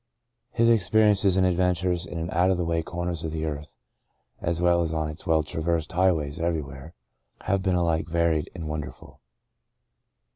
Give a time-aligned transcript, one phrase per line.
[0.49, 3.77] His experiences and adventures in out of the way corners of the earth
[4.41, 6.95] as well as on its well traversed highways everywhere
[7.41, 8.69] have been alike varied Into a Far Country 77 and
[9.11, 9.19] wonderful.